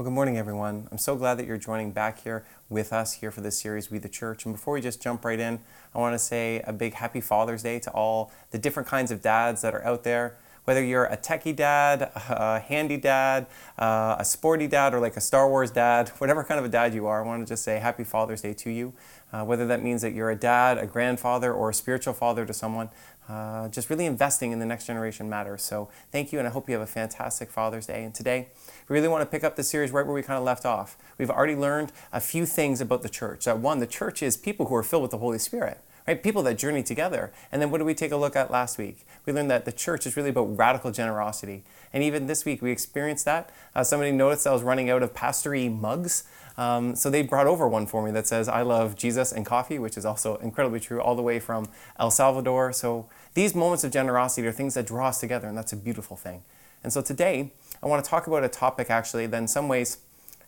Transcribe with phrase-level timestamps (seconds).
[0.00, 0.88] Well, good morning, everyone.
[0.90, 3.98] I'm so glad that you're joining back here with us here for this series, We
[3.98, 4.46] the Church.
[4.46, 5.58] And before we just jump right in,
[5.94, 9.20] I want to say a big happy Father's Day to all the different kinds of
[9.20, 10.38] dads that are out there.
[10.64, 13.46] Whether you're a techie dad, a handy dad,
[13.78, 16.94] uh, a sporty dad, or like a Star Wars dad, whatever kind of a dad
[16.94, 18.94] you are, I want to just say happy Father's Day to you.
[19.34, 22.54] Uh, whether that means that you're a dad, a grandfather, or a spiritual father to
[22.54, 22.88] someone,
[23.30, 25.62] uh, just really investing in the next generation matters.
[25.62, 28.02] So thank you, and I hope you have a fantastic Father's Day.
[28.02, 28.48] And today,
[28.88, 30.96] we really want to pick up the series right where we kind of left off.
[31.16, 33.44] We've already learned a few things about the church.
[33.44, 35.80] That one, the church is people who are filled with the Holy Spirit.
[36.08, 36.20] Right?
[36.20, 37.30] People that journey together.
[37.52, 39.06] And then what did we take a look at last week?
[39.26, 41.62] We learned that the church is really about radical generosity.
[41.92, 43.50] And even this week we experienced that.
[43.76, 46.24] Uh, somebody noticed I was running out of pastory mugs.
[46.56, 49.78] Um, so they brought over one for me that says, I love Jesus and coffee,
[49.78, 52.72] which is also incredibly true, all the way from El Salvador.
[52.72, 56.16] So these moments of generosity are things that draw us together, and that's a beautiful
[56.16, 56.42] thing.
[56.82, 59.98] And so today, I want to talk about a topic actually that in some ways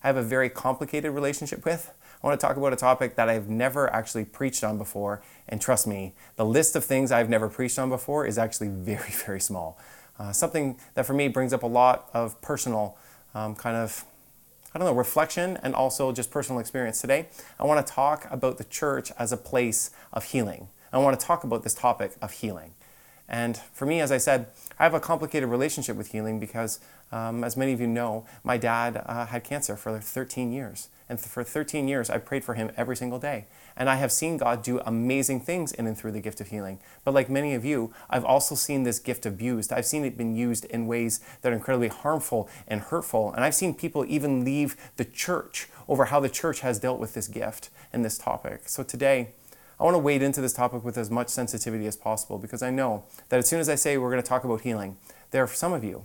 [0.03, 1.93] I have a very complicated relationship with.
[2.23, 5.23] I want to talk about a topic that I've never actually preached on before.
[5.49, 9.11] And trust me, the list of things I've never preached on before is actually very,
[9.11, 9.79] very small.
[10.19, 12.97] Uh, something that for me brings up a lot of personal
[13.35, 14.05] um, kind of,
[14.75, 17.01] I don't know, reflection and also just personal experience.
[17.01, 20.69] Today, I want to talk about the church as a place of healing.
[20.93, 22.75] I want to talk about this topic of healing.
[23.29, 24.49] And for me, as I said,
[24.79, 28.59] I have a complicated relationship with healing because, um, as many of you know, my
[28.59, 30.89] dad uh, had cancer for 13 years.
[31.09, 33.47] And for 13 years, I prayed for him every single day.
[33.77, 36.79] And I have seen God do amazing things in and through the gift of healing.
[37.05, 39.73] But like many of you, I've also seen this gift abused.
[39.73, 43.33] I've seen it been used in ways that are incredibly harmful and hurtful.
[43.33, 47.15] And I've seen people even leave the church over how the church has dealt with
[47.15, 48.69] this gift and this topic.
[48.69, 49.29] So today,
[49.83, 52.71] I want to wade into this topic with as much sensitivity as possible because I
[52.71, 54.97] know that as soon as I say we're going to talk about healing,
[55.33, 56.05] there are some of you,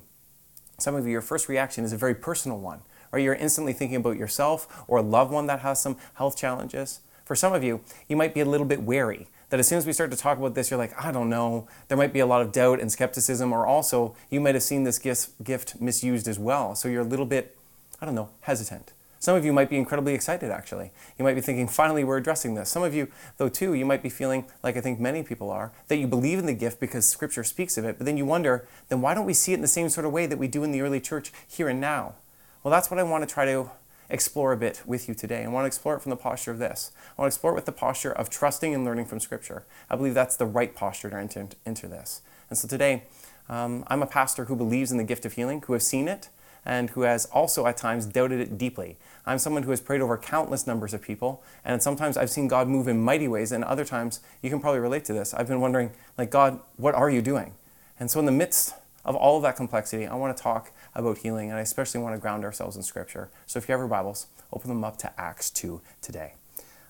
[0.80, 2.80] some of you, your first reaction is a very personal one,
[3.12, 7.02] or you're instantly thinking about yourself or a loved one that has some health challenges.
[7.24, 9.86] For some of you, you might be a little bit wary that as soon as
[9.86, 11.68] we start to talk about this, you're like, I don't know.
[11.88, 14.86] There might be a lot of doubt and skepticism, or also you might have seen
[14.86, 16.74] this gift, gift misused as well.
[16.74, 17.56] So you're a little bit,
[18.02, 18.92] I don't know, hesitant.
[19.20, 20.92] Some of you might be incredibly excited, actually.
[21.18, 22.70] You might be thinking, finally, we're addressing this.
[22.70, 23.08] Some of you,
[23.38, 26.40] though, too, you might be feeling, like I think many people are, that you believe
[26.40, 29.26] in the gift because Scripture speaks of it, but then you wonder, then why don't
[29.26, 31.00] we see it in the same sort of way that we do in the early
[31.00, 32.16] church here and now?
[32.64, 33.72] Well, that's what I want to try to
[34.10, 35.44] explore a bit with you today.
[35.44, 36.92] I want to explore it from the posture of this.
[37.18, 39.64] I want to explore it with the posture of trusting and learning from Scripture.
[39.90, 42.22] I believe that's the right posture to enter, enter this.
[42.50, 43.04] And so today,
[43.50, 46.30] um, I'm a pastor who believes in the gift of healing, who has seen it,
[46.68, 48.98] and who has also at times doubted it deeply.
[49.26, 52.68] I'm someone who has prayed over countless numbers of people, and sometimes I've seen God
[52.68, 55.34] move in mighty ways, and other times, you can probably relate to this.
[55.34, 57.54] I've been wondering, like, God, what are you doing?
[57.98, 58.76] And so, in the midst
[59.06, 62.16] of all of that complexity, I want to talk about healing, and I especially want
[62.16, 63.30] to ground ourselves in Scripture.
[63.46, 66.34] So, if you have your Bibles, open them up to Acts 2 today.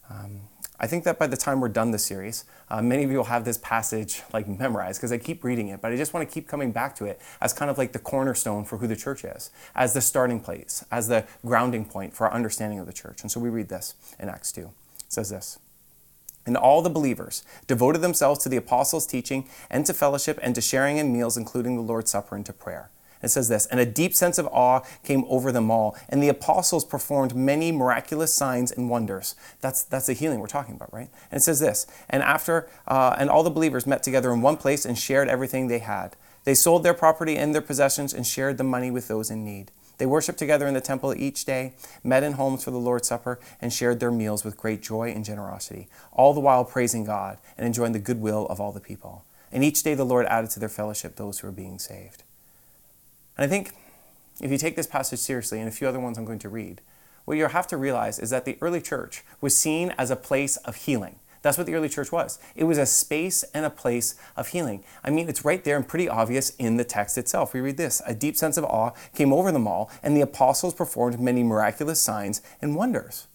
[0.09, 0.41] Um,
[0.79, 3.25] I think that by the time we're done this series, uh, many of you will
[3.25, 6.31] have this passage like memorized because I keep reading it, but I just want to
[6.31, 9.25] keep coming back to it as kind of like the cornerstone for who the church
[9.25, 13.21] is, as the starting place, as the grounding point for our understanding of the church.
[13.21, 14.61] And so we read this in Acts 2.
[14.61, 14.71] It
[15.07, 15.57] says this.
[16.45, 20.61] And all the believers devoted themselves to the apostles' teaching and to fellowship and to
[20.61, 22.89] sharing in meals, including the Lord's Supper and to prayer.
[23.21, 26.29] It says this, and a deep sense of awe came over them all, and the
[26.29, 29.35] apostles performed many miraculous signs and wonders.
[29.61, 31.09] That's that's the healing we're talking about, right?
[31.31, 34.57] And it says this, and after uh, and all the believers met together in one
[34.57, 36.15] place and shared everything they had.
[36.43, 39.69] They sold their property and their possessions and shared the money with those in need.
[39.97, 41.73] They worshiped together in the temple each day,
[42.03, 45.25] met in homes for the Lord's Supper, and shared their meals with great joy and
[45.25, 49.25] generosity, all the while praising God and enjoying the goodwill of all the people.
[49.51, 52.23] And each day the Lord added to their fellowship those who were being saved.
[53.37, 53.71] And I think
[54.41, 56.81] if you take this passage seriously, and a few other ones I'm going to read,
[57.25, 60.57] what you have to realize is that the early church was seen as a place
[60.57, 61.19] of healing.
[61.41, 62.39] That's what the early church was.
[62.55, 64.83] It was a space and a place of healing.
[65.03, 67.53] I mean, it's right there and pretty obvious in the text itself.
[67.53, 70.73] We read this A deep sense of awe came over them all, and the apostles
[70.73, 73.27] performed many miraculous signs and wonders.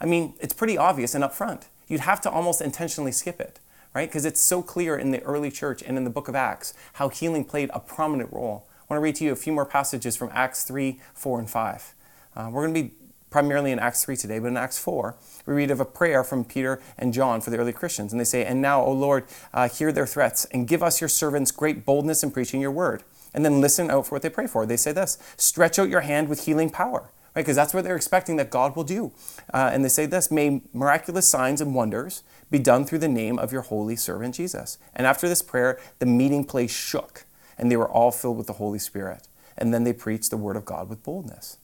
[0.00, 1.62] I mean, it's pretty obvious and upfront.
[1.86, 3.60] You'd have to almost intentionally skip it,
[3.94, 4.08] right?
[4.08, 7.08] Because it's so clear in the early church and in the book of Acts how
[7.08, 8.66] healing played a prominent role.
[8.84, 11.48] I want to read to you a few more passages from Acts 3, 4, and
[11.48, 11.94] 5.
[12.36, 12.94] Uh, we're going to be
[13.30, 15.16] primarily in Acts 3 today, but in Acts 4,
[15.46, 18.12] we read of a prayer from Peter and John for the early Christians.
[18.12, 21.08] And they say, And now, O Lord, uh, hear their threats, and give us your
[21.08, 23.04] servants great boldness in preaching your word.
[23.32, 24.66] And then listen out for what they pray for.
[24.66, 27.10] They say this Stretch out your hand with healing power.
[27.34, 29.12] Right, because that's what they're expecting that God will do.
[29.52, 33.38] Uh, and they say this May miraculous signs and wonders be done through the name
[33.38, 34.76] of your holy servant Jesus.
[34.94, 37.24] And after this prayer, the meeting place shook
[37.58, 39.28] and they were all filled with the Holy Spirit.
[39.56, 41.58] And then they preached the word of God with boldness.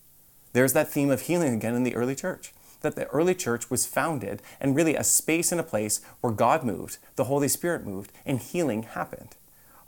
[0.53, 2.53] There's that theme of healing again in the early church.
[2.83, 6.65] That the early church was founded and really a space and a place where God
[6.65, 9.37] moved, the Holy Spirit moved, and healing happened.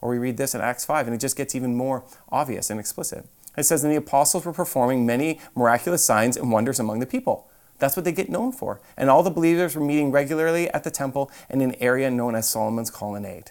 [0.01, 2.79] Or we read this in Acts 5, and it just gets even more obvious and
[2.79, 3.27] explicit.
[3.57, 7.49] It says, And the apostles were performing many miraculous signs and wonders among the people.
[7.79, 8.81] That's what they get known for.
[8.97, 12.49] And all the believers were meeting regularly at the temple in an area known as
[12.49, 13.51] Solomon's Colonnade.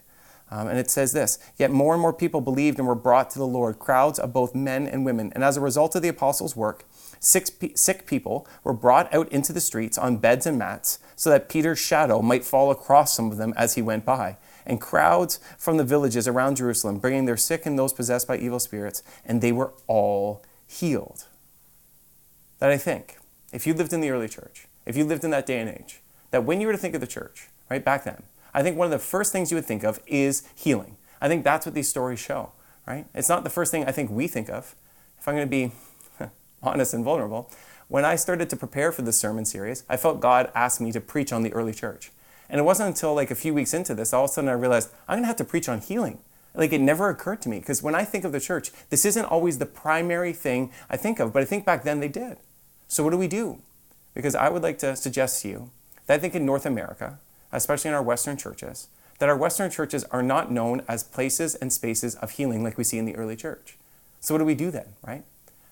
[0.51, 3.39] Um, and it says this Yet more and more people believed and were brought to
[3.39, 5.31] the Lord, crowds of both men and women.
[5.33, 6.86] And as a result of the apostles' work,
[7.19, 11.30] six pe- sick people were brought out into the streets on beds and mats so
[11.30, 14.38] that Peter's shadow might fall across some of them as he went by.
[14.65, 18.59] And crowds from the villages around Jerusalem, bringing their sick and those possessed by evil
[18.59, 21.25] spirits, and they were all healed.
[22.59, 23.18] That I think
[23.51, 26.01] if you lived in the early church, if you lived in that day and age,
[26.30, 28.86] that when you were to think of the church, right back then, I think one
[28.86, 30.98] of the first things you would think of is healing.
[31.21, 32.51] I think that's what these stories show,
[32.88, 33.06] right?
[33.13, 34.75] It's not the first thing I think we think of.
[35.19, 35.71] If I'm going to be
[36.63, 37.50] honest and vulnerable,
[37.88, 41.01] when I started to prepare for this sermon series, I felt God asked me to
[41.01, 42.12] preach on the early church.
[42.50, 44.53] And it wasn't until like a few weeks into this, all of a sudden I
[44.53, 46.19] realized I'm going to have to preach on healing.
[46.53, 49.25] Like it never occurred to me because when I think of the church, this isn't
[49.25, 52.38] always the primary thing I think of, but I think back then they did.
[52.88, 53.62] So, what do we do?
[54.13, 55.71] Because I would like to suggest to you
[56.07, 57.19] that I think in North America,
[57.51, 58.88] especially in our Western churches,
[59.19, 62.83] that our Western churches are not known as places and spaces of healing like we
[62.83, 63.77] see in the early church.
[64.19, 65.24] So, what do we do then, right?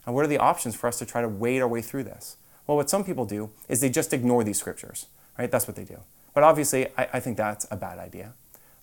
[0.05, 2.37] And what are the options for us to try to wade our way through this?
[2.65, 5.49] Well, what some people do is they just ignore these scriptures, right?
[5.49, 5.99] That's what they do.
[6.33, 8.33] But obviously, I, I think that's a bad idea.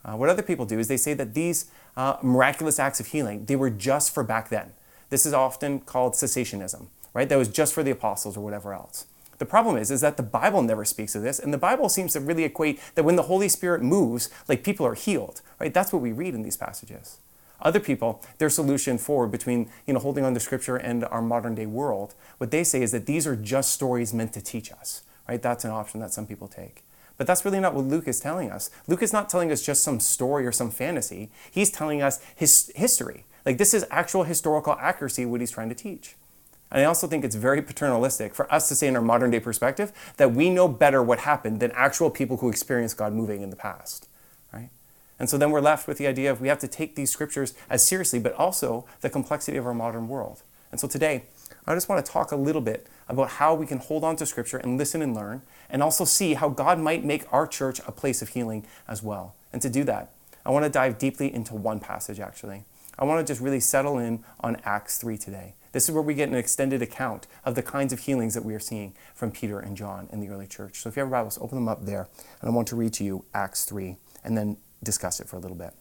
[0.04, 3.46] Uh, what other people do is they say that these uh, miraculous acts of healing,
[3.46, 4.72] they were just for back then.
[5.10, 7.31] This is often called cessationism right?
[7.31, 9.06] That was just for the apostles or whatever else.
[9.38, 12.14] The problem is, is that the Bible never speaks of this, and the Bible seems
[12.14, 15.72] to really equate that when the Holy Spirit moves, like people are healed, right?
[15.72, 17.18] That's what we read in these passages.
[17.60, 21.54] Other people, their solution for between you know holding on to Scripture and our modern
[21.54, 25.02] day world, what they say is that these are just stories meant to teach us,
[25.28, 25.40] right?
[25.40, 26.84] That's an option that some people take.
[27.16, 28.70] But that's really not what Luke is telling us.
[28.86, 31.30] Luke is not telling us just some story or some fantasy.
[31.50, 33.24] He's telling us his history.
[33.46, 36.14] Like this is actual historical accuracy what he's trying to teach.
[36.70, 39.40] And I also think it's very paternalistic for us to say in our modern day
[39.40, 43.50] perspective that we know better what happened than actual people who experienced God moving in
[43.50, 44.08] the past.
[44.52, 44.70] Right?
[45.18, 47.54] And so then we're left with the idea of we have to take these scriptures
[47.70, 50.42] as seriously, but also the complexity of our modern world.
[50.72, 51.24] And so today,
[51.66, 54.26] I just want to talk a little bit about how we can hold on to
[54.26, 57.92] scripture and listen and learn, and also see how God might make our church a
[57.92, 59.34] place of healing as well.
[59.52, 60.12] And to do that,
[60.44, 62.64] I want to dive deeply into one passage actually.
[62.98, 65.54] I want to just really settle in on Acts 3 today.
[65.76, 68.55] This is where we get an extended account of the kinds of healings that we
[68.55, 70.81] are seeing from Peter and John in the early church.
[70.81, 72.08] So if you have Bibles, open them up there.
[72.40, 75.38] And I want to read to you Acts 3 and then discuss it for a
[75.38, 75.75] little bit.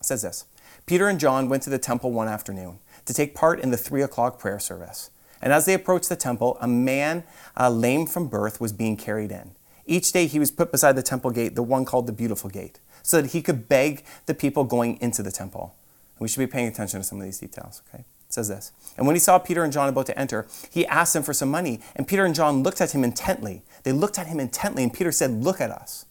[0.00, 0.46] It says this
[0.86, 4.00] Peter and John went to the temple one afternoon to take part in the three
[4.00, 5.10] o'clock prayer service.
[5.42, 7.24] And as they approached the temple, a man
[7.54, 9.50] uh, lame from birth was being carried in.
[9.84, 12.80] Each day he was put beside the temple gate, the one called the Beautiful Gate,
[13.02, 15.74] so that he could beg the people going into the temple.
[16.18, 18.04] We should be paying attention to some of these details, okay?
[18.32, 18.72] Says this.
[18.96, 21.50] And when he saw Peter and John about to enter, he asked them for some
[21.50, 21.80] money.
[21.94, 23.62] And Peter and John looked at him intently.
[23.82, 26.06] They looked at him intently, and Peter said, Look at us.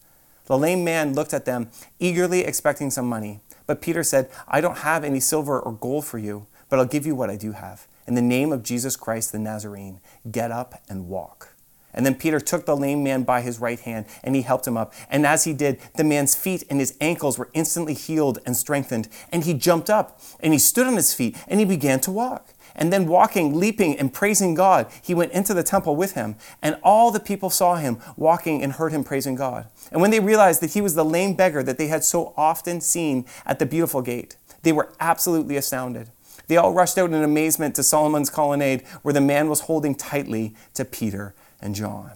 [0.46, 1.70] The lame man looked at them,
[2.00, 3.40] eagerly expecting some money.
[3.68, 7.06] But Peter said, I don't have any silver or gold for you, but I'll give
[7.06, 7.88] you what I do have.
[8.08, 11.51] In the name of Jesus Christ the Nazarene, get up and walk.
[11.94, 14.78] And then Peter took the lame man by his right hand and he helped him
[14.78, 14.94] up.
[15.10, 19.10] And as he did, the man's feet and his ankles were instantly healed and strengthened.
[19.32, 22.50] And he jumped up and he stood on his feet and he began to walk.
[22.76, 26.36] And then walking, leaping, and praising God, he went into the temple with him.
[26.62, 29.68] And all the people saw him walking and heard him praising God.
[29.92, 32.80] And when they realized that he was the lame beggar that they had so often
[32.80, 36.10] seen at the beautiful gate, they were absolutely astounded.
[36.48, 40.56] They all rushed out in amazement to Solomon's colonnade, where the man was holding tightly
[40.74, 42.12] to Peter and John.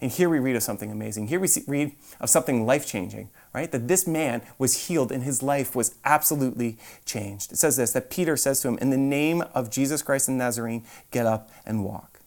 [0.00, 1.26] And here we read of something amazing.
[1.26, 3.70] Here we see, read of something life changing, right?
[3.70, 7.50] That this man was healed and his life was absolutely changed.
[7.50, 10.38] It says this that Peter says to him, In the name of Jesus Christ and
[10.38, 12.20] Nazarene, get up and walk.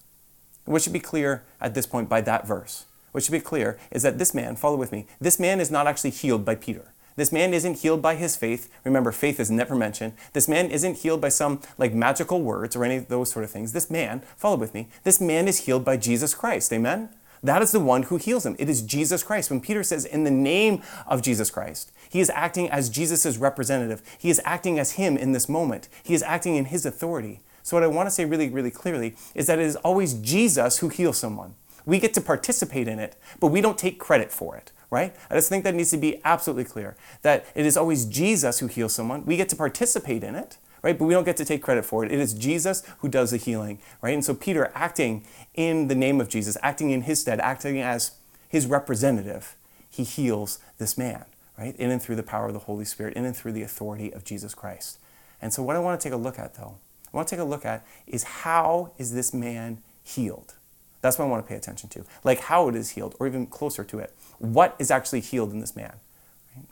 [0.66, 4.04] what should be clear at this point by that verse, what should be clear is
[4.04, 6.92] that this man, follow with me, this man is not actually healed by Peter.
[7.16, 8.72] This man isn't healed by his faith.
[8.84, 10.14] Remember, faith is never mentioned.
[10.34, 13.52] This man isn't healed by some like magical words or any of those sort of
[13.52, 13.74] things.
[13.74, 16.72] This man, follow with me, this man is healed by Jesus Christ.
[16.72, 17.10] Amen?
[17.44, 18.56] That is the one who heals him.
[18.60, 19.50] It is Jesus Christ.
[19.50, 24.04] When Peter says, in the name of Jesus Christ, he is acting as Jesus' representative.
[24.18, 25.90] He is acting as him in this moment.
[26.04, 27.42] He is acting in his authority.
[27.64, 30.80] So, what I want to say really, really clearly is that it is always Jesus
[30.80, 31.56] who heals someone.
[31.86, 35.16] We get to participate in it, but we don't take credit for it right?
[35.30, 38.68] I just think that needs to be absolutely clear that it is always Jesus who
[38.68, 39.26] heals someone.
[39.26, 41.00] We get to participate in it, right?
[41.00, 42.12] But we don't get to take credit for it.
[42.12, 44.14] It is Jesus who does the healing, right?
[44.14, 48.12] And so Peter, acting in the name of Jesus, acting in his stead, acting as
[48.50, 49.56] his representative,
[49.90, 51.26] he heals this man,
[51.58, 51.76] right?
[51.78, 54.26] In and through the power of the Holy Spirit, in and through the authority of
[54.26, 55.00] Jesus Christ.
[55.42, 56.76] And so what I want to take a look at, though,
[57.14, 60.56] I want to take a look at is how is this man healed?
[61.02, 62.06] That's what I want to pay attention to.
[62.24, 64.14] Like how it is healed, or even closer to it.
[64.40, 65.96] What is actually healed in this man?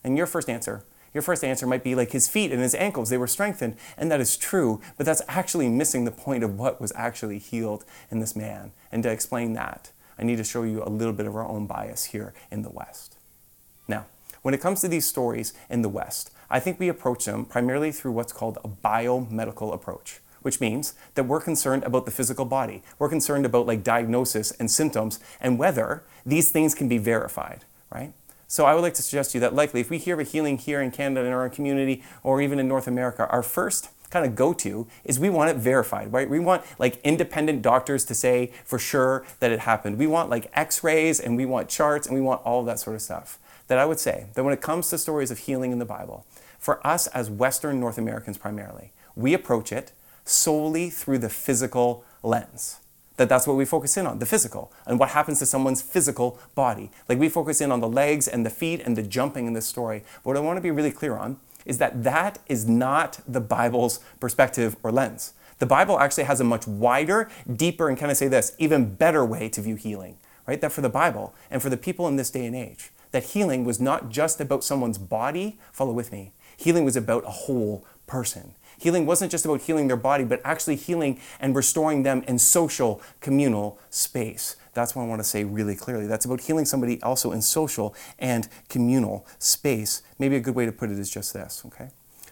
[0.04, 0.84] And your first answer,
[1.14, 3.76] your first answer might be like his feet and his ankles, they were strengthened.
[3.98, 7.86] And that is true, but that's actually missing the point of what was actually healed
[8.12, 8.72] in this man.
[8.92, 11.66] And to explain that, I need to show you a little bit of our own
[11.66, 13.18] bias here in the West.
[13.88, 14.06] Now,
[14.42, 17.92] when it comes to these stories in the West, I think we approach them primarily
[17.92, 22.84] through what's called a biomedical approach which means that we're concerned about the physical body.
[22.98, 28.14] We're concerned about like diagnosis and symptoms and whether these things can be verified, right?
[28.48, 30.24] So I would like to suggest to you that likely if we hear of a
[30.24, 34.26] healing here in Canada in our community or even in North America, our first kind
[34.26, 36.30] of go to is we want it verified, right?
[36.30, 39.98] We want like independent doctors to say for sure that it happened.
[39.98, 42.96] We want like x-rays and we want charts and we want all of that sort
[42.96, 43.38] of stuff.
[43.68, 46.26] That I would say that when it comes to stories of healing in the Bible,
[46.58, 49.92] for us as Western North Americans primarily, we approach it
[50.30, 52.80] solely through the physical lens.
[53.18, 56.40] That that's what we focus in on, the physical, and what happens to someone's physical
[56.56, 56.90] body.
[57.10, 59.68] Like we focus in on the legs and the feet and the jumping in this
[59.68, 60.04] story.
[60.24, 63.42] But what I want to be really clear on is that that is not the
[63.42, 65.34] Bible's perspective or lens.
[65.58, 69.26] The Bible actually has a much wider, deeper, and can I say this, even better
[69.26, 70.18] way to view healing,
[70.48, 70.62] right?
[70.62, 73.66] That for the Bible and for the people in this day and age, that healing
[73.66, 76.32] was not just about someone's body, follow with me.
[76.56, 78.56] Healing was about a whole person.
[78.80, 83.02] Healing wasn't just about healing their body, but actually healing and restoring them in social,
[83.20, 84.56] communal space.
[84.74, 86.08] That's what I want to say really clearly.
[86.08, 90.02] That's about healing somebody also in social and communal space.
[90.18, 91.90] Maybe a good way to put it is just this, okay?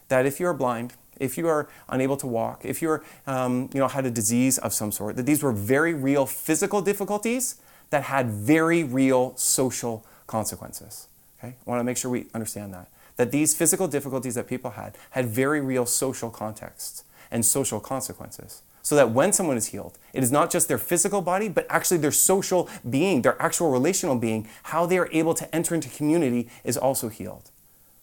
[0.08, 3.88] That if you're blind, if you are unable to walk, if you're, um, you know,
[3.90, 7.56] had a disease of some sort, that these were very real physical difficulties
[7.90, 11.08] that had very real social consequences.
[11.40, 11.56] Okay?
[11.66, 12.88] I want to make sure we understand that
[13.18, 18.62] that these physical difficulties that people had had very real social contexts and social consequences.
[18.82, 21.98] So that when someone is healed, it is not just their physical body, but actually
[21.98, 26.48] their social being, their actual relational being, how they are able to enter into community
[26.64, 27.52] is also healed.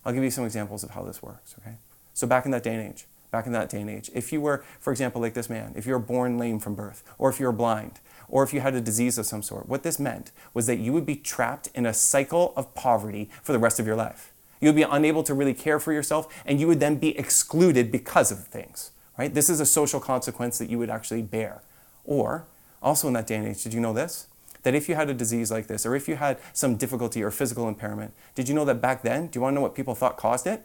[0.04, 1.76] I'll give you some examples of how this works, okay?
[2.12, 4.42] So back in that day and age, back in that day and age, if you
[4.42, 7.40] were, for example, like this man, if you were born lame from birth, or if
[7.40, 10.32] you were blind, or if you had a disease of some sort, what this meant
[10.52, 13.86] was that you would be trapped in a cycle of poverty for the rest of
[13.86, 14.33] your life.
[14.64, 17.92] You would be unable to really care for yourself, and you would then be excluded
[17.92, 18.92] because of things.
[19.18, 19.34] Right?
[19.34, 21.60] This is a social consequence that you would actually bear.
[22.02, 22.46] Or,
[22.82, 24.26] also in that day and age, did you know this?
[24.62, 27.30] That if you had a disease like this, or if you had some difficulty or
[27.30, 29.94] physical impairment, did you know that back then, do you want to know what people
[29.94, 30.64] thought caused it?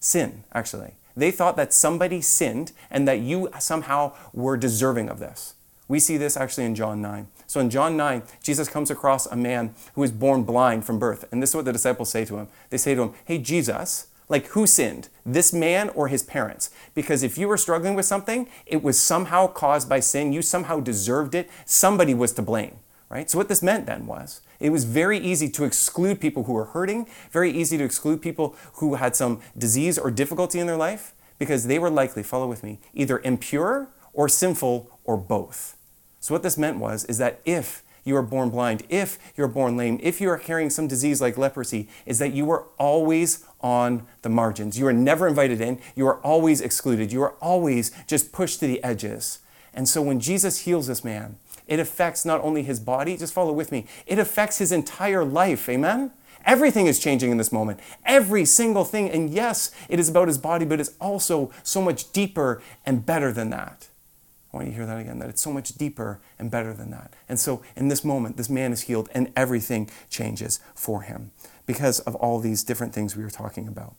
[0.00, 0.94] Sin, actually.
[1.16, 5.54] They thought that somebody sinned and that you somehow were deserving of this.
[5.86, 7.28] We see this actually in John 9.
[7.46, 11.26] So in John 9, Jesus comes across a man who was born blind from birth.
[11.30, 12.48] And this is what the disciples say to him.
[12.70, 16.70] They say to him, Hey, Jesus, like who sinned, this man or his parents?
[16.94, 20.32] Because if you were struggling with something, it was somehow caused by sin.
[20.32, 21.50] You somehow deserved it.
[21.66, 22.76] Somebody was to blame,
[23.10, 23.30] right?
[23.30, 26.66] So what this meant then was it was very easy to exclude people who were
[26.66, 31.14] hurting, very easy to exclude people who had some disease or difficulty in their life
[31.38, 35.76] because they were likely, follow with me, either impure or sinful or both.
[36.20, 39.76] So what this meant was is that if you are born blind, if you're born
[39.76, 44.06] lame, if you are carrying some disease like leprosy, is that you are always on
[44.22, 44.78] the margins.
[44.78, 45.80] You are never invited in.
[45.94, 47.12] You are always excluded.
[47.12, 49.40] You are always just pushed to the edges.
[49.72, 53.52] And so when Jesus heals this man, it affects not only his body, just follow
[53.52, 55.68] with me, it affects his entire life.
[55.68, 56.12] Amen?
[56.44, 57.80] Everything is changing in this moment.
[58.04, 59.10] Every single thing.
[59.10, 63.32] And yes, it is about his body, but it's also so much deeper and better
[63.32, 63.88] than that.
[64.54, 66.90] I want you to hear that again, that it's so much deeper and better than
[66.92, 67.12] that.
[67.28, 71.32] And so in this moment, this man is healed and everything changes for him
[71.66, 73.96] because of all these different things we were talking about.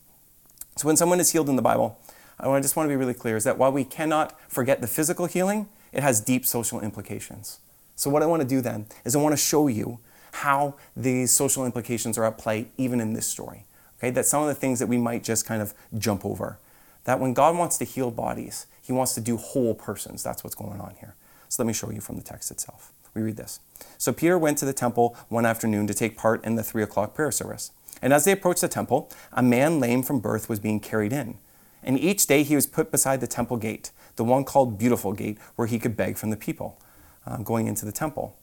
[0.77, 1.99] So when someone is healed in the Bible,
[2.39, 5.25] I just want to be really clear is that while we cannot forget the physical
[5.25, 7.59] healing, it has deep social implications.
[7.97, 9.99] So what I want to do then is I want to show you
[10.31, 13.65] how these social implications are at play even in this story.
[13.99, 16.59] Okay, that some of the things that we might just kind of jump over.
[17.05, 20.21] That when God wants to heal bodies, he wants to do whole persons.
[20.21, 21.15] That's what's going on here.
[21.49, 22.91] So let me show you from the text itself.
[23.13, 23.59] We read this.
[23.97, 27.13] So Peter went to the temple one afternoon to take part in the three o'clock
[27.15, 27.71] prayer service.
[28.01, 31.37] And as they approached the temple, a man lame from birth was being carried in.
[31.81, 35.37] And each day he was put beside the temple gate, the one called Beautiful Gate,
[35.55, 36.79] where he could beg from the people
[37.25, 38.37] um, going into the temple.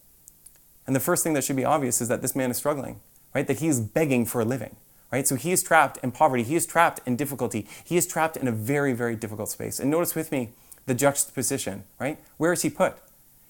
[0.86, 3.00] And the first thing that should be obvious is that this man is struggling,
[3.34, 3.46] right?
[3.46, 4.76] That he's begging for a living.
[5.12, 5.28] Right?
[5.28, 6.42] So he is trapped in poverty.
[6.42, 7.68] He is trapped in difficulty.
[7.84, 9.78] He is trapped in a very, very difficult space.
[9.78, 10.50] And notice with me
[10.86, 12.18] the juxtaposition, right?
[12.38, 12.96] Where is he put?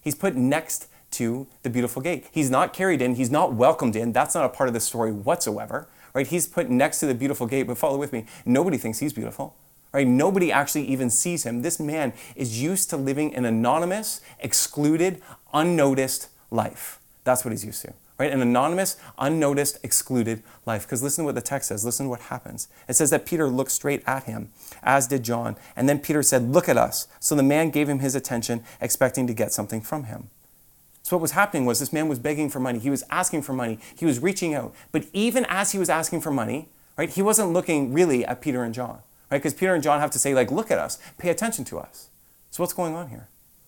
[0.00, 2.26] He's put next to the beautiful gate.
[2.32, 3.14] He's not carried in.
[3.14, 4.12] He's not welcomed in.
[4.12, 6.26] That's not a part of the story whatsoever, right?
[6.26, 7.66] He's put next to the beautiful gate.
[7.66, 8.26] But follow with me.
[8.44, 9.54] Nobody thinks he's beautiful.
[9.92, 10.06] Right?
[10.06, 11.60] Nobody actually even sees him.
[11.60, 15.20] This man is used to living an anonymous, excluded,
[15.52, 16.98] unnoticed life.
[17.24, 17.92] That's what he's used to
[18.22, 18.32] right?
[18.32, 20.86] An anonymous, unnoticed, excluded life.
[20.86, 21.84] Because listen to what the text says.
[21.84, 22.68] Listen to what happens.
[22.88, 25.56] It says that Peter looked straight at him, as did John.
[25.74, 27.08] And then Peter said, Look at us.
[27.18, 30.30] So the man gave him his attention, expecting to get something from him.
[31.02, 32.78] So what was happening was this man was begging for money.
[32.78, 33.80] He was asking for money.
[33.96, 34.72] He was reaching out.
[34.92, 38.62] But even as he was asking for money, right, he wasn't looking really at Peter
[38.62, 39.00] and John,
[39.32, 39.38] right?
[39.38, 42.08] Because Peter and John have to say, like, look at us, pay attention to us.
[42.52, 43.26] So what's going on here?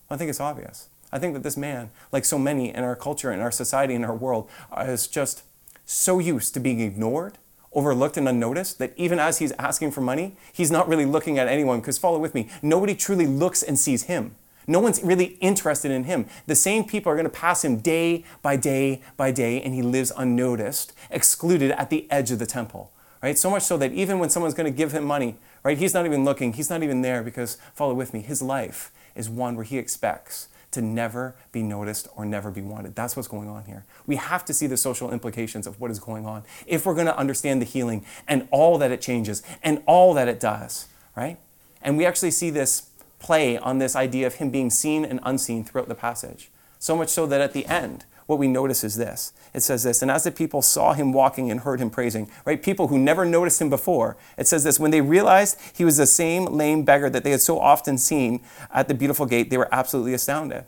[0.09, 0.87] I think it's obvious.
[1.11, 4.03] I think that this man, like so many in our culture, in our society, in
[4.03, 5.43] our world, is just
[5.85, 7.37] so used to being ignored,
[7.73, 11.47] overlooked, and unnoticed that even as he's asking for money, he's not really looking at
[11.47, 11.79] anyone.
[11.79, 14.35] Because follow with me, nobody truly looks and sees him.
[14.67, 16.25] No one's really interested in him.
[16.47, 19.81] The same people are going to pass him day by day by day, and he
[19.81, 22.91] lives unnoticed, excluded at the edge of the temple.
[23.21, 23.37] Right?
[23.37, 26.05] So much so that even when someone's going to give him money, right, he's not
[26.05, 29.65] even looking, he's not even there because, follow with me, his life is one where
[29.65, 32.95] he expects to never be noticed or never be wanted.
[32.95, 33.85] That's what's going on here.
[34.05, 37.07] We have to see the social implications of what is going on if we're going
[37.07, 41.37] to understand the healing and all that it changes and all that it does, right?
[41.81, 45.63] And we actually see this play on this idea of him being seen and unseen
[45.63, 46.49] throughout the passage.
[46.79, 49.33] So much so that at the end, what we notice is this.
[49.53, 52.61] It says this, and as the people saw him walking and heard him praising, right?
[52.61, 56.07] People who never noticed him before, it says this, when they realized he was the
[56.07, 58.41] same lame beggar that they had so often seen
[58.73, 60.65] at the beautiful gate, they were absolutely astounded,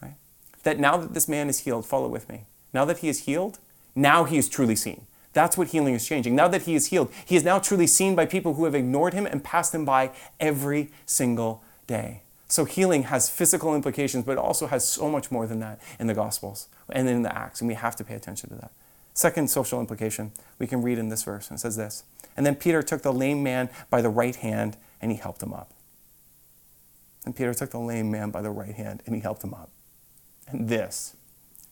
[0.00, 0.14] right?
[0.62, 2.44] That now that this man is healed, follow with me.
[2.72, 3.58] Now that he is healed,
[3.94, 5.06] now he is truly seen.
[5.32, 6.34] That's what healing is changing.
[6.34, 9.14] Now that he is healed, he is now truly seen by people who have ignored
[9.14, 12.22] him and passed him by every single day.
[12.50, 16.08] So healing has physical implications, but it also has so much more than that in
[16.08, 18.72] the Gospels and in the Acts, and we have to pay attention to that.
[19.14, 22.02] Second social implication we can read in this verse, and it says this
[22.36, 25.54] And then Peter took the lame man by the right hand and he helped him
[25.54, 25.70] up.
[27.24, 29.70] And Peter took the lame man by the right hand and he helped him up.
[30.48, 31.14] And this,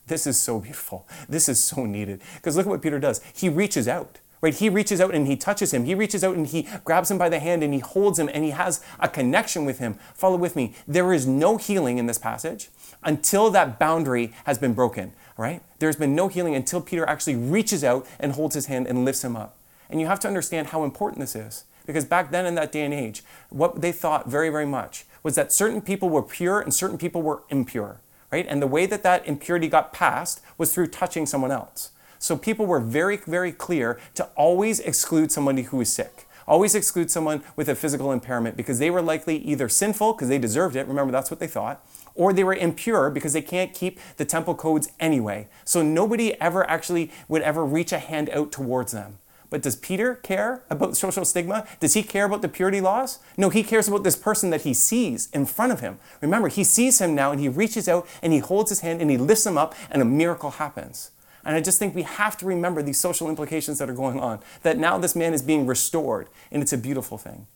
[0.06, 1.08] this is so beautiful.
[1.28, 2.20] This is so needed.
[2.36, 3.20] Because look at what Peter does.
[3.34, 4.54] He reaches out right?
[4.54, 5.84] He reaches out and he touches him.
[5.84, 8.44] He reaches out and he grabs him by the hand and he holds him and
[8.44, 9.94] he has a connection with him.
[10.14, 10.74] Follow with me.
[10.86, 12.68] There is no healing in this passage
[13.02, 15.62] until that boundary has been broken, right?
[15.78, 19.24] There's been no healing until Peter actually reaches out and holds his hand and lifts
[19.24, 19.56] him up.
[19.90, 21.64] And you have to understand how important this is.
[21.86, 25.36] Because back then in that day and age, what they thought very, very much was
[25.36, 28.46] that certain people were pure and certain people were impure, right?
[28.46, 31.90] And the way that that impurity got passed was through touching someone else.
[32.18, 36.26] So people were very, very clear to always exclude somebody who was sick.
[36.46, 40.38] Always exclude someone with a physical impairment because they were likely either sinful because they
[40.38, 44.00] deserved it, remember that's what they thought, or they were impure because they can't keep
[44.16, 45.46] the temple codes anyway.
[45.66, 49.18] So nobody ever actually would ever reach a hand out towards them.
[49.50, 51.66] But does Peter care about social stigma?
[51.80, 53.18] Does he care about the purity laws?
[53.36, 55.98] No, he cares about this person that he sees in front of him.
[56.20, 59.10] Remember, he sees him now and he reaches out and he holds his hand and
[59.10, 61.10] he lifts him up and a miracle happens.
[61.48, 64.40] And I just think we have to remember these social implications that are going on,
[64.64, 67.46] that now this man is being restored, and it's a beautiful thing.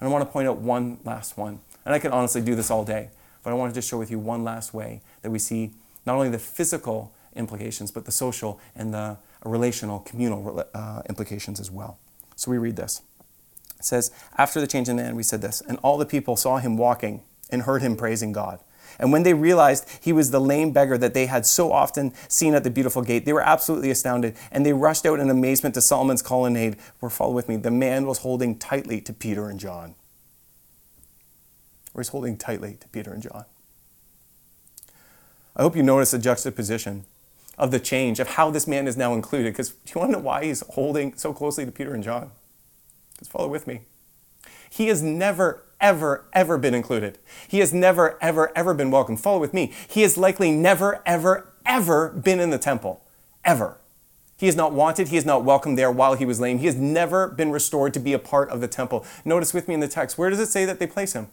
[0.00, 1.60] And I want to point out one last one.
[1.84, 3.10] And I could honestly do this all day,
[3.42, 5.72] but I wanted to just show with you one last way that we see
[6.06, 11.70] not only the physical implications, but the social and the relational, communal uh, implications as
[11.70, 11.98] well.
[12.36, 13.02] So we read this.
[13.78, 16.56] It says, After the change in end, we said this, and all the people saw
[16.56, 18.60] him walking and heard him praising God.
[18.98, 22.54] And when they realized he was the lame beggar that they had so often seen
[22.54, 24.36] at the beautiful gate, they were absolutely astounded.
[24.50, 28.06] And they rushed out in amazement to Solomon's colonnade, where, follow with me, the man
[28.06, 29.94] was holding tightly to Peter and John.
[31.94, 33.44] Or he's holding tightly to Peter and John.
[35.56, 37.04] I hope you notice the juxtaposition
[37.56, 39.52] of the change, of how this man is now included.
[39.52, 42.32] Because do you want to know why he's holding so closely to Peter and John?
[43.18, 43.82] Just follow with me.
[44.68, 47.18] He has never, ever, ever been included.
[47.46, 49.18] He has never, ever, ever been welcome.
[49.18, 49.70] Follow with me.
[49.86, 53.02] He has likely never, ever, ever been in the temple.
[53.44, 53.76] Ever.
[54.38, 55.08] He is not wanted.
[55.08, 56.58] He is not welcome there while he was lame.
[56.58, 59.04] He has never been restored to be a part of the temple.
[59.26, 61.28] Notice with me in the text, where does it say that they place him?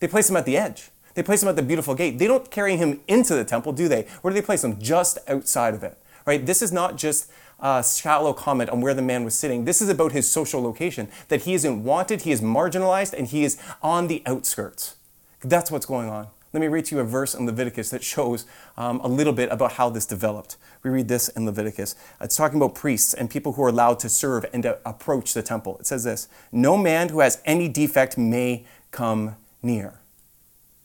[0.00, 0.90] They place him at the edge.
[1.14, 2.18] They place him at the beautiful gate.
[2.18, 4.08] They don't carry him into the temple, do they?
[4.20, 4.80] Where do they place him?
[4.80, 5.96] Just outside of it.
[6.26, 6.44] Right?
[6.44, 7.30] This is not just
[7.62, 9.64] uh, shallow comment on where the man was sitting.
[9.64, 13.44] This is about his social location, that he isn't wanted, he is marginalized, and he
[13.44, 14.96] is on the outskirts.
[15.42, 16.28] That's what's going on.
[16.52, 18.44] Let me read to you a verse in Leviticus that shows
[18.76, 20.58] um, a little bit about how this developed.
[20.82, 21.94] We read this in Leviticus.
[22.20, 25.42] It's talking about priests and people who are allowed to serve and to approach the
[25.42, 25.78] temple.
[25.78, 29.94] It says this No man who has any defect may come near.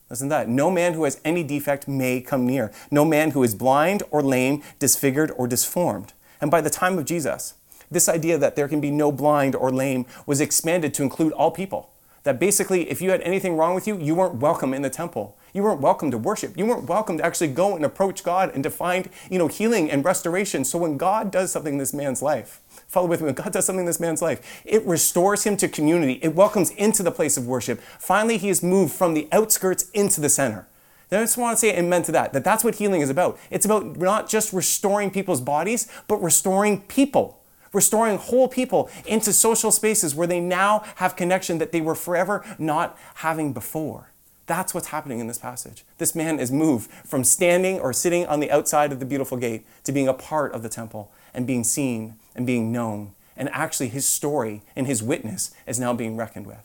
[0.08, 0.48] Listen to that.
[0.48, 2.72] No man who has any defect may come near.
[2.90, 6.14] No man who is blind or lame, disfigured or disformed.
[6.40, 7.54] And by the time of Jesus,
[7.90, 11.50] this idea that there can be no blind or lame was expanded to include all
[11.50, 11.90] people.
[12.24, 15.36] That basically, if you had anything wrong with you, you weren't welcome in the temple.
[15.54, 16.58] You weren't welcome to worship.
[16.58, 19.90] You weren't welcome to actually go and approach God and to find, you know, healing
[19.90, 20.64] and restoration.
[20.64, 23.64] So when God does something in this man's life, follow with me, when God does
[23.64, 26.18] something in this man's life, it restores him to community.
[26.20, 27.80] It welcomes into the place of worship.
[27.98, 30.66] Finally, he is moved from the outskirts into the center.
[31.10, 33.38] I just want to say amen to that, that that's what healing is about.
[33.50, 37.38] It's about not just restoring people's bodies, but restoring people
[37.72, 42.44] restoring whole people into social spaces where they now have connection that they were forever
[42.58, 44.10] not having before.
[44.46, 45.84] That's what's happening in this passage.
[45.98, 49.66] This man is moved from standing or sitting on the outside of the beautiful gate
[49.84, 53.12] to being a part of the temple and being seen and being known.
[53.36, 56.64] And actually, his story and his witness is now being reckoned with.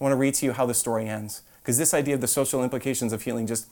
[0.00, 2.28] I want to read to you how the story ends, because this idea of the
[2.28, 3.68] social implications of healing just,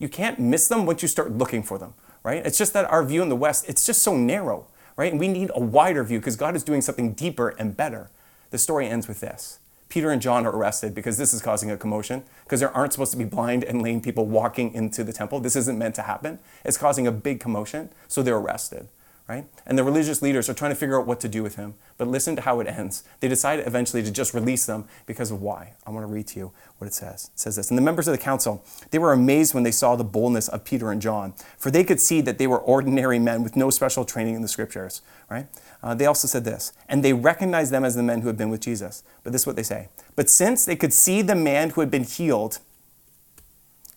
[0.00, 2.44] you can't miss them once you start looking for them, right?
[2.44, 5.12] It's just that our view in the West, it's just so narrow, right?
[5.12, 8.10] And we need a wider view because God is doing something deeper and better.
[8.50, 11.76] The story ends with this Peter and John are arrested because this is causing a
[11.76, 15.38] commotion, because there aren't supposed to be blind and lame people walking into the temple.
[15.38, 16.40] This isn't meant to happen.
[16.64, 18.88] It's causing a big commotion, so they're arrested
[19.28, 19.44] right?
[19.66, 21.74] And the religious leaders are trying to figure out what to do with him.
[21.98, 23.02] But listen to how it ends.
[23.18, 25.74] They decide eventually to just release them because of why.
[25.84, 27.30] I want to read to you what it says.
[27.34, 29.96] It says this And the members of the council, they were amazed when they saw
[29.96, 33.42] the boldness of Peter and John, for they could see that they were ordinary men
[33.42, 35.48] with no special training in the scriptures, right?
[35.82, 38.50] Uh, they also said this, and they recognized them as the men who had been
[38.50, 39.02] with Jesus.
[39.24, 39.88] But this is what they say.
[40.14, 42.60] But since they could see the man who had been healed,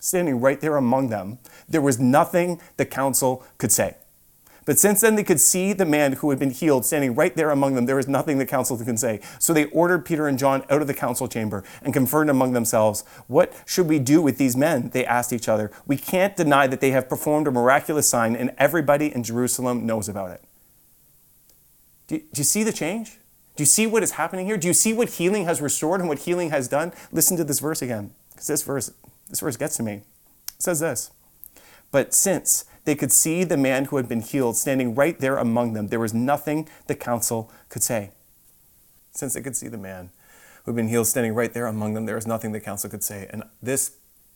[0.00, 1.38] standing right there among them,
[1.68, 3.94] there was nothing the council could say.
[4.64, 7.50] But since then they could see the man who had been healed standing right there
[7.50, 9.20] among them, there was nothing the council can say.
[9.38, 13.04] So they ordered Peter and John out of the council chamber and conferred among themselves.
[13.26, 14.90] What should we do with these men?
[14.90, 15.70] They asked each other.
[15.86, 20.08] We can't deny that they have performed a miraculous sign, and everybody in Jerusalem knows
[20.08, 20.44] about it.
[22.06, 23.18] Do do you see the change?
[23.56, 24.56] Do you see what is happening here?
[24.56, 26.92] Do you see what healing has restored and what healing has done?
[27.12, 28.90] Listen to this verse again, because this verse,
[29.28, 29.92] this verse gets to me.
[29.92, 31.10] It says this.
[31.90, 35.74] But since they could see the man who had been healed standing right there among
[35.74, 35.88] them.
[35.88, 38.10] There was nothing the council could say.
[39.12, 40.10] Since they could see the man
[40.64, 43.02] who had been healed standing right there among them, there was nothing the council could
[43.02, 43.28] say.
[43.30, 43.92] And this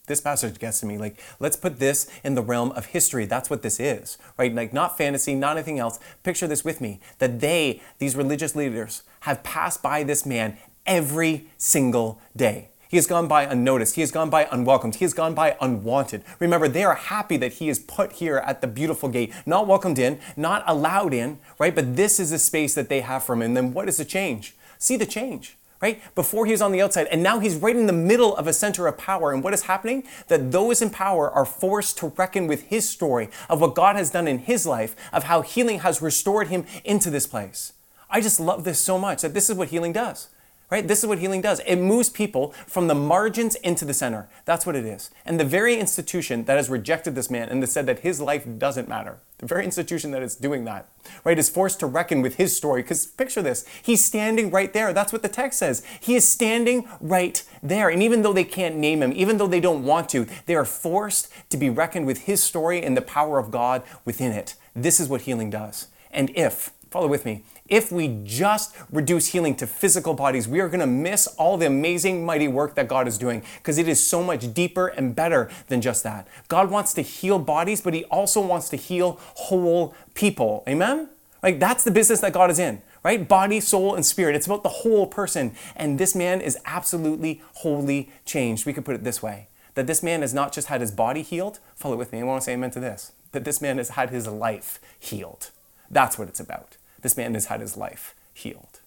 [0.06, 3.48] this passage gets to me like let's put this in the realm of history that's
[3.48, 7.40] what this is right like not fantasy not anything else picture this with me that
[7.40, 13.28] they these religious leaders have passed by this man every single day he has gone
[13.28, 13.94] by unnoticed.
[13.94, 14.96] He has gone by unwelcomed.
[14.96, 16.22] He has gone by unwanted.
[16.38, 19.98] Remember, they are happy that he is put here at the beautiful gate, not welcomed
[19.98, 21.74] in, not allowed in, right?
[21.74, 23.42] But this is the space that they have for him.
[23.42, 24.54] And then what is the change?
[24.78, 25.56] See the change.
[25.82, 26.00] Right?
[26.14, 28.54] Before he was on the outside, and now he's right in the middle of a
[28.54, 29.34] center of power.
[29.34, 30.04] And what is happening?
[30.28, 34.08] That those in power are forced to reckon with his story of what God has
[34.08, 37.74] done in his life, of how healing has restored him into this place.
[38.08, 40.28] I just love this so much that this is what healing does.
[40.74, 40.88] Right?
[40.88, 41.60] This is what healing does.
[41.68, 44.28] It moves people from the margins into the center.
[44.44, 45.12] That's what it is.
[45.24, 48.44] And the very institution that has rejected this man and has said that his life
[48.58, 50.88] doesn't matter, the very institution that is doing that,
[51.22, 52.82] right, is forced to reckon with his story.
[52.82, 54.92] Because picture this he's standing right there.
[54.92, 55.84] That's what the text says.
[56.00, 57.88] He is standing right there.
[57.88, 60.64] And even though they can't name him, even though they don't want to, they are
[60.64, 64.56] forced to be reckoned with his story and the power of God within it.
[64.74, 65.86] This is what healing does.
[66.10, 70.68] And if, follow with me, if we just reduce healing to physical bodies, we are
[70.68, 74.06] going to miss all the amazing, mighty work that God is doing because it is
[74.06, 76.28] so much deeper and better than just that.
[76.48, 80.62] God wants to heal bodies, but He also wants to heal whole people.
[80.68, 81.08] Amen?
[81.42, 83.26] Like that's the business that God is in, right?
[83.26, 84.36] Body, soul, and spirit.
[84.36, 85.54] It's about the whole person.
[85.74, 88.66] And this man is absolutely wholly changed.
[88.66, 91.22] We could put it this way that this man has not just had his body
[91.22, 91.58] healed.
[91.74, 92.20] Follow with me.
[92.20, 93.12] I want to say amen to this.
[93.32, 95.50] That this man has had his life healed.
[95.90, 98.80] That's what it's about this man has had his life healed.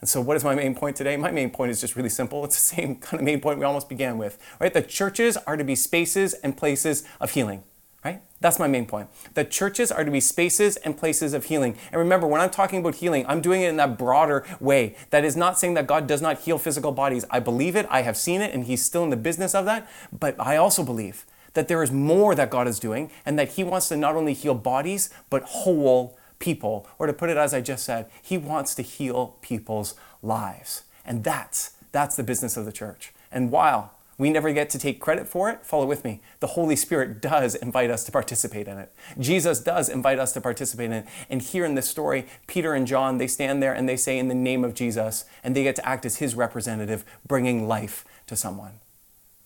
[0.00, 1.18] And so, what is my main point today?
[1.18, 2.44] My main point is just really simple.
[2.46, 4.72] It's the same kind of main point we almost began with, right?
[4.72, 7.62] The churches are to be spaces and places of healing,
[8.02, 8.22] right?
[8.40, 9.10] That's my main point.
[9.34, 11.76] The churches are to be spaces and places of healing.
[11.92, 14.96] And remember, when I'm talking about healing, I'm doing it in that broader way.
[15.10, 17.26] That is not saying that God does not heal physical bodies.
[17.30, 19.86] I believe it, I have seen it, and He's still in the business of that.
[20.10, 23.64] But I also believe that there is more that God is doing, and that He
[23.64, 26.86] wants to not only heal bodies, but whole people.
[26.98, 30.82] Or to put it as I just said, he wants to heal people's lives.
[31.04, 33.12] And that's that's the business of the church.
[33.32, 35.64] And while We never get to take credit for it.
[35.64, 36.20] Follow with me.
[36.40, 38.92] The Holy Spirit does invite us to participate in it.
[39.16, 41.06] Jesus does invite us to participate in it.
[41.30, 44.26] And here in this story, Peter and John, they stand there and they say, In
[44.26, 48.34] the name of Jesus, and they get to act as his representative, bringing life to
[48.34, 48.80] someone.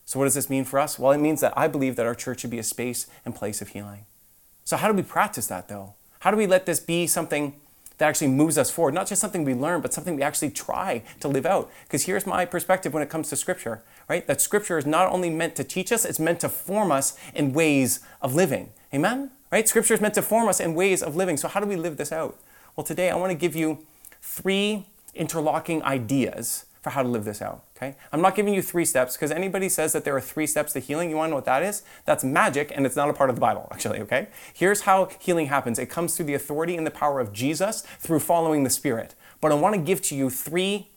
[0.07, 0.99] So, what does this mean for us?
[0.99, 3.61] Well, it means that I believe that our church should be a space and place
[3.61, 4.07] of healing.
[4.65, 5.95] So, how do we practice that though?
[6.23, 7.53] How do we let this be something
[7.99, 8.95] that actually moves us forward?
[8.95, 11.69] Not just something we learn, but something we actually try to live out.
[11.83, 14.25] Because here's my perspective when it comes to Scripture, right?
[14.29, 17.53] That Scripture is not only meant to teach us, it's meant to form us in
[17.53, 18.71] ways of living.
[18.95, 19.33] Amen?
[19.51, 19.69] Right?
[19.69, 21.37] Scripture is meant to form us in ways of living.
[21.37, 22.39] So, how do we live this out?
[22.77, 23.85] Well, today I want to give you
[24.21, 27.63] three interlocking ideas for how to live this out.
[27.77, 27.95] Okay?
[28.13, 30.81] I'm not giving you three steps because anybody says that there are three steps to
[30.81, 31.11] healing.
[31.11, 31.83] You want to know what that is?
[32.05, 34.01] That's magic and it's not a part of the Bible, actually.
[34.01, 34.27] Okay?
[34.53, 38.19] Here's how healing happens it comes through the authority and the power of Jesus through
[38.19, 39.15] following the Spirit.
[39.41, 40.89] But I want to give to you three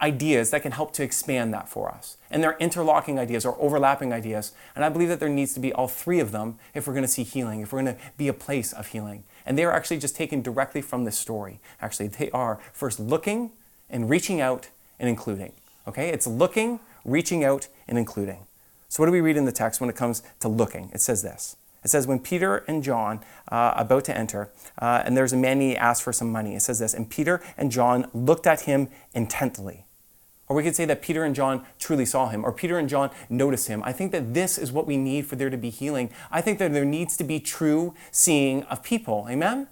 [0.00, 2.16] ideas that can help to expand that for us.
[2.30, 4.52] And they're interlocking ideas or overlapping ideas.
[4.74, 7.04] And I believe that there needs to be all three of them if we're going
[7.04, 9.24] to see healing, if we're going to be a place of healing.
[9.46, 11.60] And they are actually just taken directly from this story.
[11.80, 13.52] Actually, they are first looking
[13.88, 15.52] and reaching out and including.
[15.86, 16.08] Okay?
[16.10, 18.46] It's looking, reaching out, and including.
[18.88, 20.90] So, what do we read in the text when it comes to looking?
[20.92, 21.56] It says this.
[21.84, 25.60] It says, when Peter and John uh, about to enter, uh, and there's a man
[25.60, 26.56] he asked for some money.
[26.56, 29.84] It says this, and Peter and John looked at him intently.
[30.48, 33.10] Or we could say that Peter and John truly saw him, or Peter and John
[33.28, 33.82] noticed him.
[33.84, 36.10] I think that this is what we need for there to be healing.
[36.30, 39.26] I think that there needs to be true seeing of people.
[39.30, 39.68] Amen?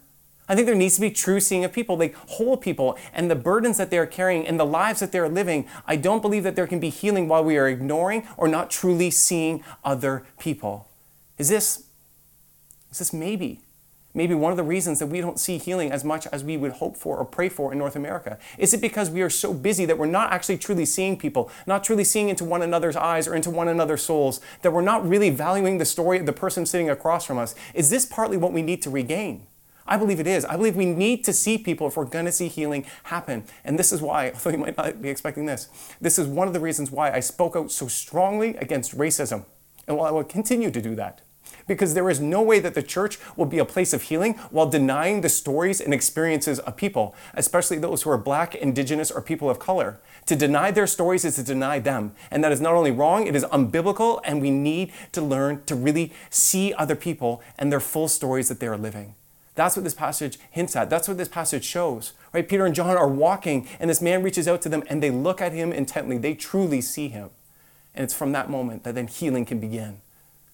[0.49, 3.35] I think there needs to be true seeing of people, like whole people, and the
[3.35, 5.67] burdens that they're carrying and the lives that they're living.
[5.87, 9.11] I don't believe that there can be healing while we are ignoring or not truly
[9.11, 10.89] seeing other people.
[11.39, 11.85] Is this,
[12.91, 13.61] is this maybe,
[14.13, 16.73] maybe one of the reasons that we don't see healing as much as we would
[16.73, 18.39] hope for or pray for in North America?
[18.59, 21.83] Is it because we are so busy that we're not actually truly seeing people, not
[21.85, 25.31] truly seeing into one another's eyes or into one another's souls, that we're not really
[25.31, 27.55] valuing the story of the person sitting across from us?
[27.73, 29.47] Is this partly what we need to regain?
[29.87, 30.45] I believe it is.
[30.45, 33.45] I believe we need to see people if we're going to see healing happen.
[33.65, 35.69] And this is why, although you might not be expecting this,
[36.01, 39.45] this is one of the reasons why I spoke out so strongly against racism.
[39.87, 41.21] And while I will continue to do that,
[41.67, 44.69] because there is no way that the church will be a place of healing while
[44.69, 49.49] denying the stories and experiences of people, especially those who are black, indigenous, or people
[49.49, 50.01] of color.
[50.27, 52.13] To deny their stories is to deny them.
[52.31, 55.75] And that is not only wrong, it is unbiblical, and we need to learn to
[55.75, 59.15] really see other people and their full stories that they are living.
[59.55, 60.91] That's what this passage hints at.
[60.91, 62.13] That's what this passage shows.
[62.33, 62.49] Right?
[62.49, 65.41] Peter and John are walking, and this man reaches out to them, and they look
[65.41, 66.19] at him intently.
[66.19, 67.31] They truly see him.
[67.95, 70.01] And it's from that moment that then healing can begin.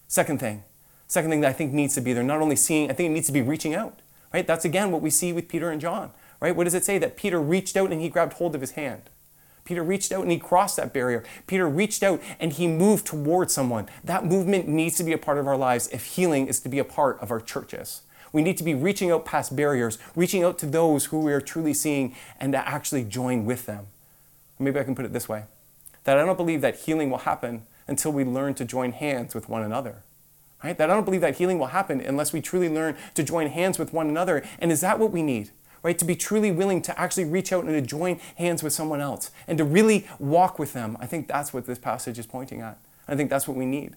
[0.07, 0.65] Second thing,
[1.07, 3.15] second thing that I think needs to be there, not only seeing, I think it
[3.15, 4.01] needs to be reaching out.
[4.35, 4.47] Right?
[4.47, 6.11] That's again what we see with Peter and John.
[6.41, 6.55] Right?
[6.55, 6.99] What does it say?
[6.99, 9.03] That Peter reached out and he grabbed hold of his hand.
[9.65, 11.23] Peter reached out and he crossed that barrier.
[11.47, 13.89] Peter reached out and he moved towards someone.
[14.03, 16.79] That movement needs to be a part of our lives if healing is to be
[16.79, 18.03] a part of our churches.
[18.33, 21.41] We need to be reaching out past barriers, reaching out to those who we are
[21.41, 23.87] truly seeing, and to actually join with them.
[24.59, 25.45] Maybe I can put it this way
[26.05, 29.49] that I don't believe that healing will happen until we learn to join hands with
[29.49, 30.03] one another.
[30.63, 30.77] Right?
[30.77, 33.79] That I don't believe that healing will happen unless we truly learn to join hands
[33.79, 34.45] with one another.
[34.59, 35.51] And is that what we need?
[35.83, 35.99] Right?
[35.99, 39.31] To be truly willing to actually reach out and to join hands with someone else
[39.49, 40.97] and to really walk with them.
[41.01, 42.79] I think that's what this passage is pointing at.
[43.09, 43.97] I think that's what we need.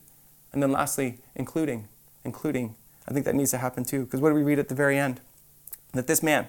[0.53, 1.87] And then lastly, including,
[2.23, 2.75] including
[3.07, 4.05] I think that needs to happen too.
[4.05, 5.19] Because what do we read at the very end?
[5.93, 6.47] That this man,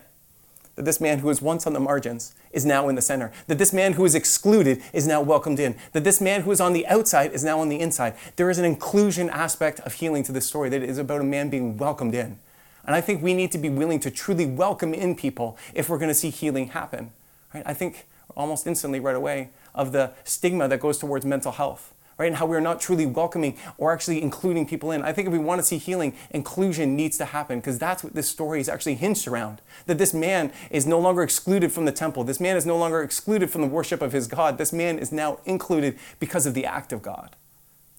[0.76, 3.32] that this man who was once on the margins is now in the center.
[3.46, 5.76] That this man who was excluded is now welcomed in.
[5.92, 8.14] That this man who was on the outside is now on the inside.
[8.36, 11.50] There is an inclusion aspect of healing to this story that is about a man
[11.50, 12.38] being welcomed in.
[12.86, 15.98] And I think we need to be willing to truly welcome in people if we're
[15.98, 17.12] going to see healing happen.
[17.52, 17.62] Right?
[17.66, 22.26] I think almost instantly right away of the stigma that goes towards mental health right?
[22.26, 25.02] And how we're not truly welcoming or actually including people in.
[25.02, 28.14] I think if we want to see healing, inclusion needs to happen because that's what
[28.14, 29.60] this story is actually hinged around.
[29.86, 32.24] That this man is no longer excluded from the temple.
[32.24, 34.58] This man is no longer excluded from the worship of his God.
[34.58, 37.36] This man is now included because of the act of God.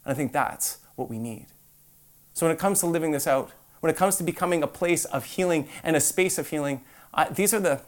[0.04, 1.48] And I think that's what we need.
[2.34, 5.06] So when it comes to living this out, when it comes to becoming a place
[5.06, 6.82] of healing and a space of healing,
[7.14, 7.82] I, these are the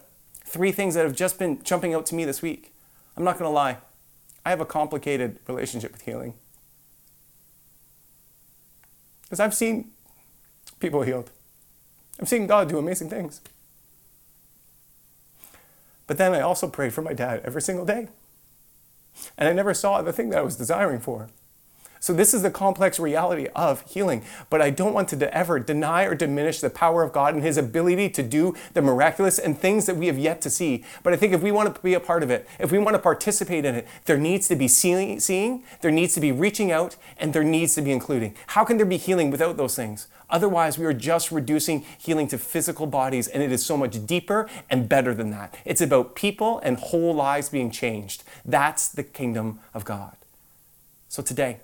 [0.44, 2.72] three things that have just been jumping out to me this week.
[3.16, 3.78] I'm not going to lie.
[4.48, 6.32] I have a complicated relationship with healing.
[9.24, 9.90] Because I've seen
[10.80, 11.30] people healed,
[12.18, 13.42] I've seen God do amazing things.
[16.06, 18.08] But then I also prayed for my dad every single day.
[19.36, 21.28] And I never saw the thing that I was desiring for.
[22.00, 24.24] So, this is the complex reality of healing.
[24.50, 27.56] But I don't want to ever deny or diminish the power of God and His
[27.56, 30.84] ability to do the miraculous and things that we have yet to see.
[31.02, 32.94] But I think if we want to be a part of it, if we want
[32.94, 36.96] to participate in it, there needs to be seeing, there needs to be reaching out,
[37.18, 38.34] and there needs to be including.
[38.48, 40.08] How can there be healing without those things?
[40.30, 44.48] Otherwise, we are just reducing healing to physical bodies, and it is so much deeper
[44.68, 45.54] and better than that.
[45.64, 48.24] It's about people and whole lives being changed.
[48.44, 50.16] That's the kingdom of God.
[51.08, 51.60] So today,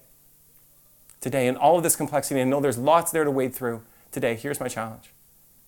[1.24, 3.80] today, in all of this complexity, I know there's lots there to wade through.
[4.12, 5.10] Today, here's my challenge.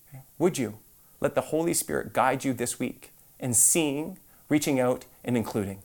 [0.07, 0.21] Okay?
[0.37, 0.77] Would you
[1.19, 5.79] let the Holy Spirit guide you this week in seeing, reaching out, and including?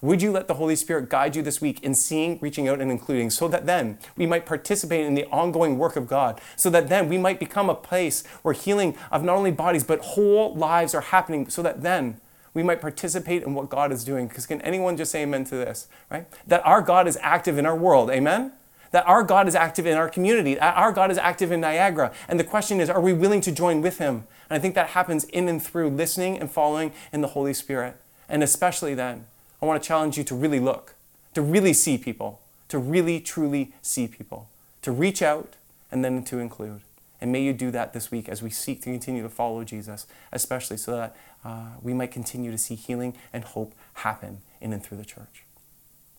[0.00, 2.90] Would you let the Holy Spirit guide you this week in seeing, reaching out, and
[2.90, 6.40] including so that then we might participate in the ongoing work of God?
[6.56, 10.00] So that then we might become a place where healing of not only bodies but
[10.00, 12.20] whole lives are happening, so that then
[12.54, 14.26] we might participate in what God is doing.
[14.26, 16.26] Because can anyone just say amen to this, right?
[16.44, 18.50] That our God is active in our world, amen?
[18.92, 22.12] That our God is active in our community, that our God is active in Niagara.
[22.28, 24.26] And the question is, are we willing to join with Him?
[24.48, 27.96] And I think that happens in and through listening and following in the Holy Spirit.
[28.28, 29.26] And especially then,
[29.60, 30.94] I want to challenge you to really look,
[31.34, 34.48] to really see people, to really, truly see people,
[34.82, 35.56] to reach out
[35.90, 36.80] and then to include.
[37.20, 40.06] And may you do that this week as we seek to continue to follow Jesus,
[40.32, 44.82] especially so that uh, we might continue to see healing and hope happen in and
[44.82, 45.44] through the church.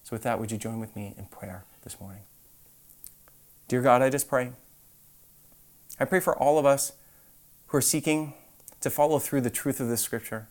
[0.03, 2.21] So, with that, would you join with me in prayer this morning?
[3.67, 4.51] Dear God, I just pray.
[5.99, 6.93] I pray for all of us
[7.67, 8.33] who are seeking
[8.81, 10.47] to follow through the truth of this scripture.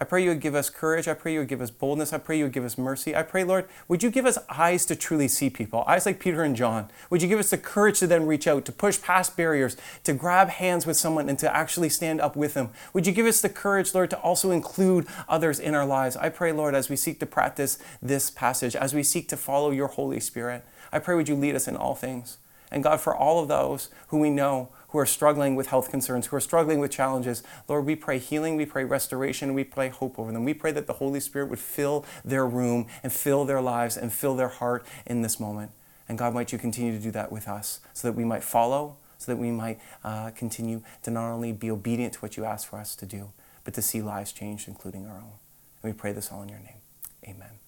[0.00, 1.08] I pray you would give us courage.
[1.08, 2.12] I pray you would give us boldness.
[2.12, 3.16] I pray you would give us mercy.
[3.16, 6.44] I pray, Lord, would you give us eyes to truly see people, eyes like Peter
[6.44, 6.88] and John?
[7.10, 10.12] Would you give us the courage to then reach out, to push past barriers, to
[10.12, 12.70] grab hands with someone and to actually stand up with them?
[12.92, 16.16] Would you give us the courage, Lord, to also include others in our lives?
[16.16, 19.72] I pray, Lord, as we seek to practice this passage, as we seek to follow
[19.72, 22.38] your Holy Spirit, I pray, would you lead us in all things?
[22.70, 26.26] And God, for all of those who we know who are struggling with health concerns,
[26.26, 27.42] who are struggling with challenges.
[27.68, 30.44] Lord, we pray healing, we pray restoration, we pray hope over them.
[30.44, 34.12] We pray that the Holy Spirit would fill their room and fill their lives and
[34.12, 35.72] fill their heart in this moment.
[36.08, 38.96] And God, might you continue to do that with us so that we might follow,
[39.18, 42.66] so that we might uh, continue to not only be obedient to what you ask
[42.66, 43.32] for us to do,
[43.64, 45.38] but to see lives changed, including our own.
[45.82, 46.80] And we pray this all in your name.
[47.24, 47.58] Amen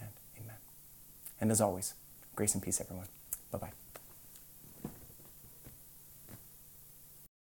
[0.00, 0.56] and amen.
[1.40, 1.94] And as always,
[2.34, 3.06] grace and peace, everyone.
[3.50, 3.83] Bye bye.